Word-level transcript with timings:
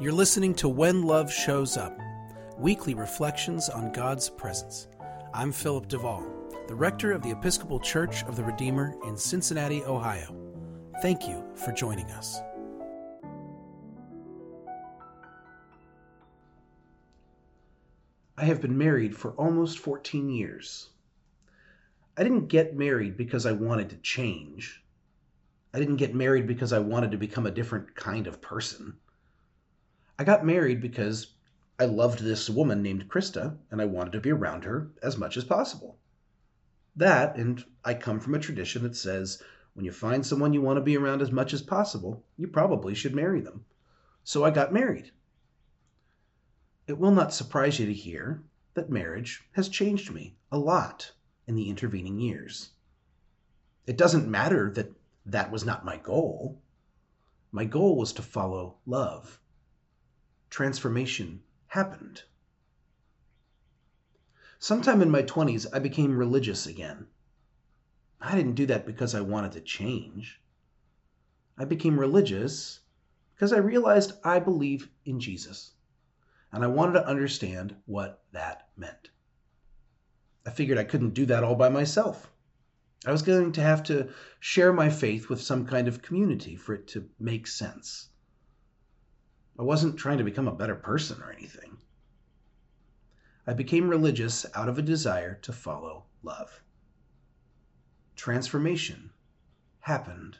You're 0.00 0.12
listening 0.12 0.54
to 0.54 0.68
When 0.68 1.02
Love 1.02 1.32
Shows 1.32 1.76
Up, 1.76 1.98
weekly 2.56 2.94
reflections 2.94 3.68
on 3.68 3.92
God's 3.92 4.30
presence. 4.30 4.86
I'm 5.34 5.50
Philip 5.50 5.88
Duvall, 5.88 6.24
the 6.68 6.74
rector 6.74 7.12
of 7.12 7.22
the 7.22 7.30
Episcopal 7.30 7.80
Church 7.80 8.22
of 8.24 8.36
the 8.36 8.44
Redeemer 8.44 8.94
in 9.04 9.16
Cincinnati, 9.16 9.82
Ohio. 9.82 10.34
Thank 11.02 11.26
you 11.28 11.44
for 11.54 11.72
joining 11.72 12.06
us. 12.12 12.40
I 18.36 18.44
have 18.44 18.60
been 18.60 18.78
married 18.78 19.16
for 19.16 19.32
almost 19.32 19.80
14 19.80 20.28
years. 20.28 20.90
I 22.16 22.22
didn't 22.22 22.46
get 22.46 22.76
married 22.76 23.16
because 23.16 23.46
I 23.46 23.52
wanted 23.52 23.90
to 23.90 23.96
change. 23.96 24.84
I 25.72 25.78
didn't 25.78 25.96
get 25.96 26.14
married 26.14 26.46
because 26.46 26.72
I 26.72 26.78
wanted 26.78 27.10
to 27.10 27.18
become 27.18 27.46
a 27.46 27.50
different 27.50 27.94
kind 27.94 28.26
of 28.26 28.40
person. 28.40 28.96
I 30.18 30.24
got 30.24 30.44
married 30.44 30.80
because 30.80 31.34
I 31.78 31.84
loved 31.84 32.20
this 32.20 32.50
woman 32.50 32.82
named 32.82 33.08
Krista 33.08 33.56
and 33.70 33.80
I 33.80 33.84
wanted 33.84 34.12
to 34.12 34.20
be 34.20 34.32
around 34.32 34.64
her 34.64 34.90
as 35.02 35.18
much 35.18 35.36
as 35.36 35.44
possible. 35.44 35.98
That, 36.96 37.36
and 37.36 37.64
I 37.84 37.94
come 37.94 38.18
from 38.18 38.34
a 38.34 38.40
tradition 38.40 38.82
that 38.82 38.96
says 38.96 39.42
when 39.74 39.84
you 39.84 39.92
find 39.92 40.26
someone 40.26 40.52
you 40.52 40.60
want 40.60 40.78
to 40.78 40.82
be 40.82 40.96
around 40.96 41.22
as 41.22 41.30
much 41.30 41.54
as 41.54 41.62
possible, 41.62 42.24
you 42.36 42.48
probably 42.48 42.94
should 42.94 43.14
marry 43.14 43.40
them. 43.40 43.64
So 44.24 44.44
I 44.44 44.50
got 44.50 44.72
married. 44.72 45.12
It 46.88 46.98
will 46.98 47.12
not 47.12 47.32
surprise 47.32 47.78
you 47.78 47.86
to 47.86 47.92
hear 47.92 48.42
that 48.74 48.90
marriage 48.90 49.44
has 49.52 49.68
changed 49.68 50.10
me 50.12 50.36
a 50.50 50.58
lot 50.58 51.12
in 51.46 51.54
the 51.54 51.68
intervening 51.68 52.18
years. 52.18 52.70
It 53.86 53.96
doesn't 53.96 54.28
matter 54.28 54.70
that 54.70 54.92
that 55.28 55.50
was 55.50 55.64
not 55.64 55.84
my 55.84 55.96
goal. 55.96 56.60
My 57.52 57.64
goal 57.64 57.96
was 57.96 58.12
to 58.14 58.22
follow 58.22 58.76
love 58.86 59.38
transformation 60.50 61.42
happened. 61.68 62.22
Sometime 64.58 65.02
in 65.02 65.10
my 65.10 65.22
20s, 65.22 65.66
I 65.72 65.78
became 65.78 66.16
religious 66.16 66.66
again. 66.66 67.06
I 68.20 68.34
didn't 68.34 68.54
do 68.54 68.66
that 68.66 68.86
because 68.86 69.14
I 69.14 69.20
wanted 69.20 69.52
to 69.52 69.60
change. 69.60 70.40
I 71.56 71.64
became 71.64 72.00
religious 72.00 72.80
because 73.34 73.52
I 73.52 73.58
realized 73.58 74.12
I 74.24 74.40
believe 74.40 74.88
in 75.04 75.20
Jesus, 75.20 75.72
and 76.50 76.64
I 76.64 76.68
wanted 76.68 76.94
to 76.94 77.06
understand 77.06 77.76
what 77.86 78.22
that 78.32 78.68
meant. 78.76 79.10
I 80.44 80.50
figured 80.50 80.78
I 80.78 80.84
couldn't 80.84 81.14
do 81.14 81.26
that 81.26 81.44
all 81.44 81.54
by 81.54 81.68
myself. 81.68 82.32
I 83.06 83.12
was 83.12 83.22
going 83.22 83.52
to 83.52 83.60
have 83.60 83.84
to 83.84 84.12
share 84.40 84.72
my 84.72 84.90
faith 84.90 85.28
with 85.28 85.40
some 85.40 85.66
kind 85.66 85.86
of 85.86 86.02
community 86.02 86.56
for 86.56 86.74
it 86.74 86.88
to 86.88 87.08
make 87.18 87.46
sense. 87.46 88.08
I 89.58 89.62
wasn't 89.62 89.96
trying 89.96 90.18
to 90.18 90.24
become 90.24 90.48
a 90.48 90.54
better 90.54 90.74
person 90.74 91.22
or 91.22 91.32
anything. 91.32 91.78
I 93.46 93.54
became 93.54 93.88
religious 93.88 94.44
out 94.54 94.68
of 94.68 94.78
a 94.78 94.82
desire 94.82 95.36
to 95.42 95.52
follow 95.52 96.06
love. 96.22 96.62
Transformation 98.16 99.10
happened. 99.80 100.38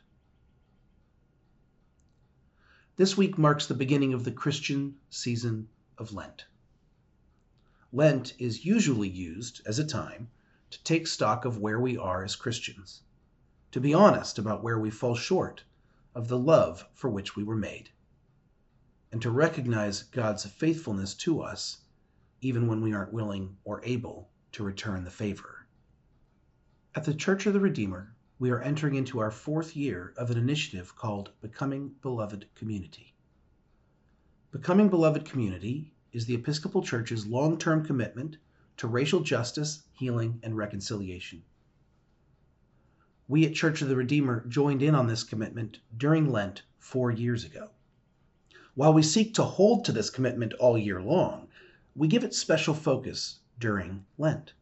This 2.96 3.16
week 3.16 3.38
marks 3.38 3.66
the 3.66 3.74
beginning 3.74 4.12
of 4.14 4.24
the 4.24 4.32
Christian 4.32 4.96
season 5.10 5.68
of 5.96 6.12
Lent. 6.12 6.46
Lent 7.92 8.34
is 8.38 8.64
usually 8.64 9.08
used 9.08 9.62
as 9.64 9.78
a 9.78 9.86
time 9.86 10.28
to 10.70 10.82
take 10.84 11.06
stock 11.06 11.44
of 11.44 11.58
where 11.58 11.80
we 11.80 11.96
are 11.96 12.24
as 12.24 12.36
Christians, 12.36 13.02
to 13.70 13.80
be 13.80 13.94
honest 13.94 14.38
about 14.38 14.62
where 14.62 14.78
we 14.78 14.90
fall 14.90 15.14
short 15.14 15.64
of 16.14 16.28
the 16.28 16.38
love 16.38 16.86
for 16.92 17.08
which 17.08 17.36
we 17.36 17.44
were 17.44 17.56
made 17.56 17.90
and 19.10 19.22
to 19.22 19.30
recognize 19.30 20.02
God's 20.02 20.44
faithfulness 20.44 21.14
to 21.14 21.40
us, 21.40 21.78
even 22.40 22.66
when 22.66 22.82
we 22.82 22.92
aren't 22.92 23.12
willing 23.12 23.56
or 23.64 23.80
able 23.84 24.30
to 24.52 24.62
return 24.62 25.04
the 25.04 25.10
favor. 25.10 25.66
At 26.94 27.04
the 27.04 27.14
Church 27.14 27.46
of 27.46 27.54
the 27.54 27.60
Redeemer, 27.60 28.14
we 28.38 28.50
are 28.50 28.60
entering 28.60 28.94
into 28.94 29.18
our 29.18 29.30
fourth 29.30 29.74
year 29.74 30.12
of 30.16 30.30
an 30.30 30.36
initiative 30.36 30.94
called 30.94 31.32
Becoming 31.40 31.94
Beloved 32.02 32.46
Community. 32.54 33.14
Becoming 34.50 34.88
Beloved 34.88 35.24
Community 35.24 35.92
is 36.12 36.26
the 36.26 36.34
Episcopal 36.34 36.82
Church's 36.82 37.26
long 37.26 37.58
term 37.58 37.84
commitment 37.84 38.36
to 38.78 38.86
racial 38.88 39.20
justice, 39.20 39.82
healing, 39.92 40.40
and 40.42 40.56
reconciliation. 40.56 41.42
We 43.28 43.44
at 43.44 43.54
Church 43.54 43.82
of 43.82 43.88
the 43.88 43.96
Redeemer 43.96 44.46
joined 44.48 44.82
in 44.82 44.94
on 44.94 45.06
this 45.06 45.22
commitment 45.22 45.80
during 45.96 46.32
Lent 46.32 46.62
four 46.78 47.10
years 47.10 47.44
ago. 47.44 47.68
While 48.74 48.94
we 48.94 49.02
seek 49.02 49.34
to 49.34 49.42
hold 49.42 49.84
to 49.84 49.92
this 49.92 50.08
commitment 50.08 50.54
all 50.54 50.78
year 50.78 51.02
long, 51.02 51.48
we 51.94 52.08
give 52.08 52.24
it 52.24 52.32
special 52.32 52.72
focus 52.72 53.40
during 53.58 54.06
Lent. 54.16 54.54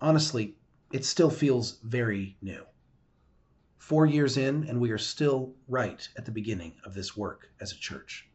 Honestly, 0.00 0.56
it 0.92 1.04
still 1.04 1.30
feels 1.30 1.78
very 1.84 2.36
new. 2.42 2.64
Four 3.78 4.06
years 4.06 4.36
in, 4.36 4.64
and 4.68 4.80
we 4.80 4.90
are 4.90 4.98
still 4.98 5.54
right 5.68 6.06
at 6.16 6.24
the 6.24 6.32
beginning 6.32 6.74
of 6.84 6.94
this 6.94 7.16
work 7.16 7.50
as 7.60 7.72
a 7.72 7.78
church. 7.78 8.28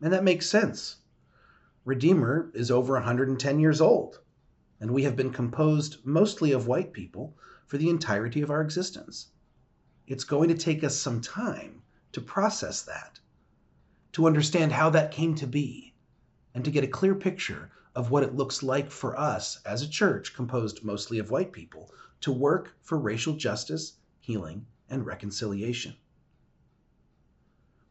And 0.00 0.12
that 0.12 0.24
makes 0.24 0.46
sense. 0.46 0.96
Redeemer 1.86 2.50
is 2.52 2.68
over 2.68 2.94
110 2.94 3.60
years 3.60 3.80
old, 3.80 4.18
and 4.80 4.90
we 4.90 5.04
have 5.04 5.14
been 5.14 5.30
composed 5.30 6.04
mostly 6.04 6.50
of 6.50 6.66
white 6.66 6.92
people 6.92 7.38
for 7.64 7.78
the 7.78 7.88
entirety 7.88 8.42
of 8.42 8.50
our 8.50 8.60
existence. 8.60 9.28
It's 10.04 10.24
going 10.24 10.48
to 10.48 10.56
take 10.56 10.82
us 10.82 10.96
some 10.96 11.20
time 11.20 11.82
to 12.10 12.20
process 12.20 12.82
that 12.82 13.20
to 14.14 14.26
understand 14.26 14.72
how 14.72 14.90
that 14.90 15.12
came 15.12 15.36
to 15.36 15.46
be, 15.46 15.94
and 16.52 16.64
to 16.64 16.72
get 16.72 16.82
a 16.82 16.88
clear 16.88 17.14
picture 17.14 17.70
of 17.94 18.10
what 18.10 18.24
it 18.24 18.34
looks 18.34 18.64
like 18.64 18.90
for 18.90 19.16
us 19.16 19.60
as 19.64 19.80
a 19.80 19.88
church 19.88 20.34
composed 20.34 20.82
mostly 20.82 21.20
of 21.20 21.30
white 21.30 21.52
people 21.52 21.88
to 22.20 22.32
work 22.32 22.74
for 22.82 22.98
racial 22.98 23.34
justice, 23.36 23.92
healing, 24.18 24.66
and 24.90 25.06
reconciliation. 25.06 25.94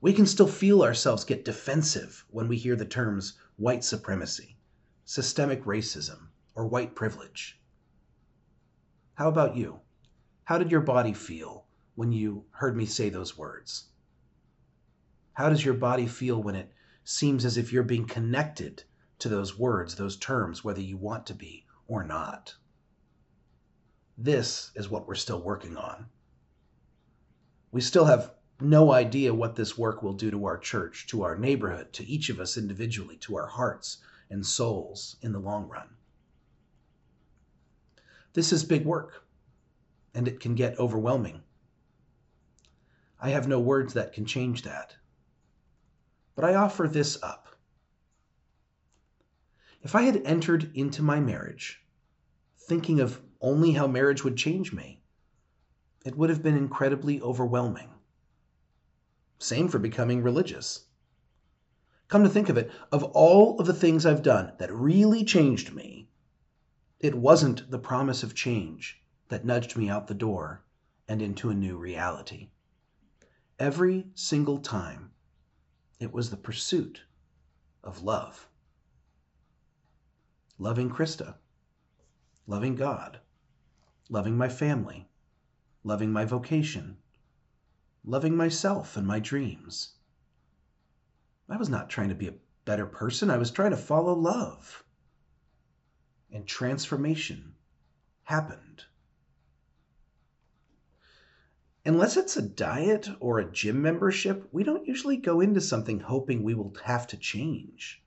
We 0.01 0.11
can 0.11 0.25
still 0.25 0.49
feel 0.49 0.83
ourselves 0.83 1.23
get 1.23 1.45
defensive 1.45 2.25
when 2.29 2.49
we 2.49 2.57
hear 2.57 2.75
the 2.75 2.85
terms 2.85 3.37
white 3.57 3.83
supremacy, 3.83 4.57
systemic 5.05 5.63
racism, 5.63 6.27
or 6.55 6.67
white 6.67 6.95
privilege. 6.95 7.59
How 9.15 9.29
about 9.29 9.55
you? 9.55 9.79
How 10.43 10.57
did 10.57 10.71
your 10.71 10.81
body 10.81 11.13
feel 11.13 11.65
when 11.95 12.11
you 12.11 12.45
heard 12.51 12.75
me 12.75 12.85
say 12.85 13.09
those 13.09 13.37
words? 13.37 13.85
How 15.33 15.49
does 15.49 15.63
your 15.63 15.73
body 15.73 16.07
feel 16.07 16.41
when 16.41 16.55
it 16.55 16.71
seems 17.03 17.45
as 17.45 17.57
if 17.57 17.71
you're 17.71 17.83
being 17.83 18.05
connected 18.05 18.83
to 19.19 19.29
those 19.29 19.57
words, 19.57 19.95
those 19.95 20.17
terms, 20.17 20.63
whether 20.63 20.81
you 20.81 20.97
want 20.97 21.25
to 21.27 21.33
be 21.33 21.65
or 21.87 22.03
not? 22.03 22.55
This 24.17 24.71
is 24.75 24.89
what 24.89 25.07
we're 25.07 25.15
still 25.15 25.41
working 25.41 25.77
on. 25.77 26.07
We 27.71 27.81
still 27.81 28.05
have 28.05 28.33
no 28.59 28.91
idea 28.91 29.33
what 29.33 29.55
this 29.55 29.77
work 29.77 30.01
will 30.01 30.13
do 30.13 30.31
to 30.31 30.45
our 30.45 30.57
church, 30.57 31.07
to 31.07 31.23
our 31.23 31.37
neighborhood, 31.37 31.91
to 31.93 32.05
each 32.05 32.29
of 32.29 32.39
us 32.39 32.57
individually, 32.57 33.17
to 33.17 33.35
our 33.35 33.47
hearts 33.47 33.97
and 34.29 34.45
souls 34.45 35.17
in 35.21 35.31
the 35.31 35.39
long 35.39 35.67
run. 35.67 35.89
This 38.33 38.51
is 38.51 38.63
big 38.63 38.85
work, 38.85 39.25
and 40.13 40.27
it 40.27 40.39
can 40.39 40.55
get 40.55 40.79
overwhelming. 40.79 41.41
I 43.21 43.29
have 43.29 43.47
no 43.47 43.59
words 43.59 43.93
that 43.93 44.13
can 44.13 44.25
change 44.25 44.63
that 44.63 44.95
but 46.35 46.43
I 46.43 46.55
offer 46.55 46.87
this 46.87 47.17
up. 47.23 47.55
If 49.81 49.95
I 49.95 50.01
had 50.01 50.21
entered 50.25 50.71
into 50.75 51.01
my 51.01 51.19
marriage 51.19 51.81
thinking 52.59 52.99
of 52.99 53.21
only 53.41 53.71
how 53.71 53.87
marriage 53.87 54.23
would 54.23 54.37
change 54.37 54.73
me, 54.73 55.01
it 56.05 56.17
would 56.17 56.29
have 56.29 56.43
been 56.43 56.57
incredibly 56.57 57.21
overwhelming. 57.21 57.89
Same 59.37 59.67
for 59.67 59.79
becoming 59.79 60.23
religious. 60.23 60.85
Come 62.07 62.23
to 62.23 62.29
think 62.29 62.49
of 62.49 62.57
it, 62.57 62.71
of 62.91 63.03
all 63.03 63.59
of 63.59 63.65
the 63.65 63.73
things 63.73 64.05
I've 64.05 64.21
done 64.21 64.53
that 64.59 64.71
really 64.73 65.23
changed 65.23 65.73
me, 65.73 66.09
it 66.99 67.15
wasn't 67.15 67.69
the 67.69 67.79
promise 67.79 68.23
of 68.23 68.35
change 68.35 69.01
that 69.29 69.45
nudged 69.45 69.75
me 69.75 69.89
out 69.89 70.07
the 70.07 70.13
door 70.13 70.63
and 71.07 71.21
into 71.21 71.49
a 71.49 71.55
new 71.55 71.77
reality. 71.77 72.49
Every 73.59 74.07
single 74.15 74.59
time 74.59 75.11
it 75.99 76.13
was 76.13 76.29
the 76.29 76.37
pursuit 76.37 77.03
of 77.83 78.03
love. 78.03 78.47
Loving 80.57 80.89
Krista, 80.89 81.35
loving 82.47 82.75
God, 82.75 83.19
loving 84.09 84.37
my 84.37 84.49
family, 84.49 85.09
loving 85.83 86.11
my 86.11 86.25
vocation, 86.25 86.97
loving 88.05 88.37
myself 88.37 88.95
and 88.95 89.07
my 89.07 89.19
dreams. 89.19 89.93
I 91.49 91.57
was 91.57 91.69
not 91.69 91.89
trying 91.89 92.09
to 92.09 92.15
be 92.15 92.27
a 92.27 92.35
better 92.63 92.85
person, 92.85 93.31
I 93.31 93.37
was 93.37 93.51
trying 93.51 93.71
to 93.71 93.77
follow 93.77 94.13
love. 94.13 94.83
And 96.31 96.47
transformation 96.47 97.55
happened. 98.23 98.85
Unless 101.85 102.17
it's 102.17 102.35
a 102.35 102.41
diet 102.41 103.07
or 103.19 103.37
a 103.39 103.51
gym 103.51 103.81
membership, 103.81 104.49
we 104.51 104.63
don't 104.63 104.87
usually 104.87 105.17
go 105.17 105.39
into 105.39 105.61
something 105.61 105.99
hoping 105.99 106.43
we 106.43 106.55
will 106.55 106.73
have 106.83 107.05
to 107.07 107.17
change. 107.17 108.03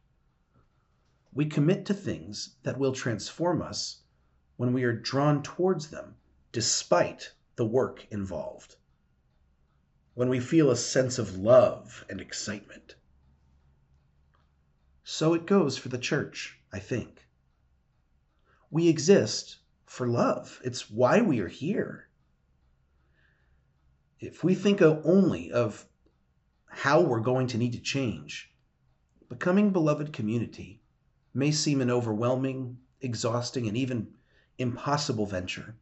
We 1.33 1.47
commit 1.47 1.87
to 1.87 1.95
things 1.95 2.57
that 2.65 2.79
will 2.79 2.93
transform 2.93 3.63
us 3.63 4.03
when 4.57 4.73
we 4.73 4.83
are 4.83 4.93
drawn 4.93 5.43
towards 5.45 5.91
them 5.91 6.17
despite 6.51 7.33
the 7.55 7.67
work 7.67 8.07
involved. 8.11 8.75
When 10.19 10.31
we 10.31 10.41
feel 10.41 10.73
a 10.73 10.77
sense 10.77 11.21
of 11.21 11.37
love 11.37 12.05
and 12.11 12.21
excitement. 12.21 12.97
So 15.05 15.33
it 15.33 15.47
goes 15.47 15.79
for 15.79 15.91
the 15.91 15.97
church, 15.97 16.59
I 16.73 16.81
think. 16.81 17.29
We 18.69 18.89
exist 18.89 19.59
for 19.87 20.09
love. 20.09 20.61
It's 20.65 20.91
why 20.91 21.21
we 21.21 21.39
are 21.39 21.47
here. 21.47 22.09
If 24.19 24.43
we 24.43 24.57
think 24.57 24.83
only 24.83 25.53
of 25.53 25.87
how 26.67 27.01
we're 27.01 27.21
going 27.21 27.47
to 27.47 27.59
need 27.59 27.75
to 27.75 27.81
change, 27.81 28.53
becoming 29.29 29.71
beloved 29.71 30.13
community 30.13 30.83
may 31.33 31.53
seem 31.53 31.81
an 31.81 31.93
overwhelming, 31.93 32.79
exhausting, 33.01 33.69
and 33.69 33.77
even 33.77 34.09
impossible 34.59 35.27
venture. 35.27 35.77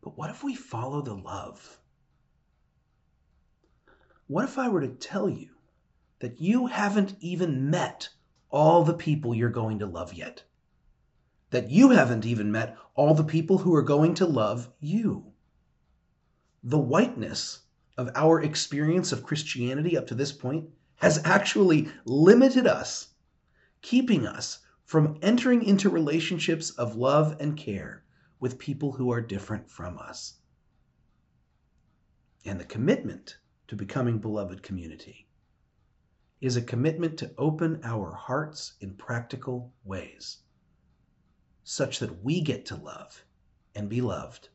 But 0.00 0.16
what 0.16 0.30
if 0.30 0.42
we 0.42 0.54
follow 0.54 1.02
the 1.02 1.14
love? 1.14 1.78
What 4.28 4.44
if 4.44 4.58
I 4.58 4.68
were 4.68 4.82
to 4.82 4.88
tell 4.88 5.26
you 5.30 5.54
that 6.18 6.38
you 6.38 6.66
haven't 6.66 7.16
even 7.18 7.70
met 7.70 8.10
all 8.50 8.84
the 8.84 8.92
people 8.92 9.34
you're 9.34 9.48
going 9.48 9.78
to 9.78 9.86
love 9.86 10.12
yet? 10.12 10.42
That 11.48 11.70
you 11.70 11.90
haven't 11.90 12.26
even 12.26 12.52
met 12.52 12.76
all 12.94 13.14
the 13.14 13.24
people 13.24 13.56
who 13.56 13.74
are 13.74 13.82
going 13.82 14.12
to 14.16 14.26
love 14.26 14.70
you? 14.80 15.32
The 16.62 16.78
whiteness 16.78 17.60
of 17.96 18.10
our 18.14 18.42
experience 18.42 19.12
of 19.12 19.22
Christianity 19.22 19.96
up 19.96 20.06
to 20.08 20.14
this 20.14 20.32
point 20.32 20.68
has 20.96 21.24
actually 21.24 21.88
limited 22.04 22.66
us, 22.66 23.14
keeping 23.80 24.26
us 24.26 24.58
from 24.84 25.18
entering 25.22 25.62
into 25.62 25.88
relationships 25.88 26.68
of 26.72 26.96
love 26.96 27.34
and 27.40 27.56
care 27.56 28.04
with 28.40 28.58
people 28.58 28.92
who 28.92 29.10
are 29.10 29.22
different 29.22 29.70
from 29.70 29.96
us. 29.96 30.34
And 32.44 32.60
the 32.60 32.66
commitment 32.66 33.38
to 33.68 33.76
becoming 33.76 34.18
beloved 34.18 34.62
community 34.62 35.28
is 36.40 36.56
a 36.56 36.62
commitment 36.62 37.18
to 37.18 37.34
open 37.36 37.80
our 37.84 38.12
hearts 38.12 38.74
in 38.80 38.94
practical 38.94 39.72
ways 39.84 40.38
such 41.64 41.98
that 41.98 42.24
we 42.24 42.40
get 42.40 42.64
to 42.64 42.76
love 42.76 43.24
and 43.74 43.88
be 43.88 44.00
loved 44.00 44.48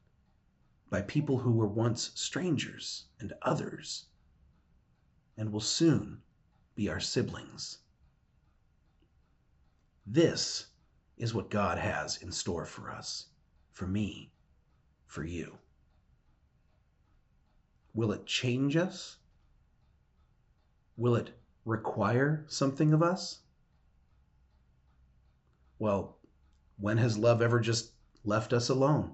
by 0.89 1.01
people 1.01 1.37
who 1.39 1.51
were 1.51 1.67
once 1.67 2.11
strangers 2.15 3.05
and 3.19 3.33
others 3.41 4.05
and 5.37 5.51
will 5.51 5.59
soon 5.59 6.21
be 6.75 6.89
our 6.89 6.99
siblings. 6.99 7.79
This 10.05 10.67
is 11.17 11.33
what 11.33 11.51
God 11.51 11.77
has 11.77 12.17
in 12.17 12.31
store 12.31 12.65
for 12.65 12.89
us, 12.89 13.27
for 13.71 13.87
me, 13.87 14.31
for 15.05 15.23
you. 15.23 15.57
Will 17.93 18.11
it 18.11 18.25
change 18.25 18.75
us? 18.75 19.17
Will 20.97 21.15
it 21.15 21.31
require 21.65 22.43
something 22.47 22.93
of 22.93 23.03
us? 23.03 23.39
Well, 25.79 26.17
when 26.79 26.97
has 26.97 27.17
love 27.17 27.41
ever 27.41 27.59
just 27.59 27.91
left 28.25 28.53
us 28.53 28.69
alone? 28.69 29.13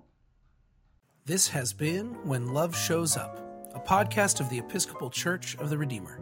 This 1.26 1.50
has 1.50 1.74
been 1.74 2.26
When 2.26 2.54
Love 2.54 2.76
Shows 2.76 3.18
Up, 3.18 3.38
a 3.76 3.80
podcast 3.80 4.40
of 4.40 4.50
the 4.50 4.60
Episcopal 4.60 5.10
Church 5.10 5.58
of 5.58 5.70
the 5.70 5.78
Redeemer. 5.78 6.22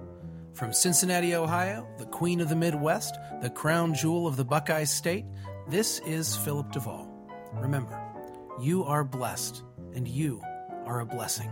From 0.53 0.73
Cincinnati, 0.73 1.35
Ohio, 1.35 1.87
the 1.99 2.07
Queen 2.07 2.41
of 2.41 2.49
the 2.49 2.55
Midwest, 2.55 3.15
the 3.41 3.49
crown 3.49 3.93
jewel 3.93 4.25
of 4.25 4.35
the 4.35 4.45
Buckeye 4.45 4.83
State, 4.85 5.25
this 5.69 5.99
is 5.99 6.35
Philip 6.37 6.71
Duvall. 6.71 7.07
Remember, 7.53 8.01
you 8.59 8.83
are 8.83 9.03
blessed 9.03 9.63
and 9.93 10.07
you 10.07 10.41
are 10.85 11.01
a 11.01 11.05
blessing. 11.05 11.51